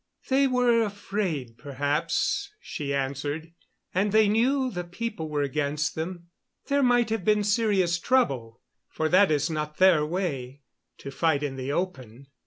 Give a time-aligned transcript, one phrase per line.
[0.29, 3.53] "They were afraid, perhaps," she answered.
[3.93, 6.29] "And they knew the people were against them.
[6.69, 10.63] There might have been serious trouble; for that is not their way
[10.97, 12.25] to fight in the open."